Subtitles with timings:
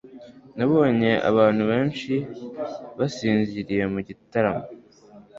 [0.57, 2.13] nabonye abantu benshi
[2.97, 4.65] basinziriye mugitaramo